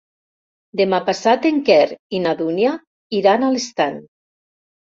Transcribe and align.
Demà 0.79 0.99
passat 1.09 1.45
en 1.49 1.59
Quer 1.67 1.83
i 2.19 2.23
na 2.25 2.33
Dúnia 2.41 2.73
iran 3.21 3.47
a 3.47 3.53
l'Estany. 3.55 4.05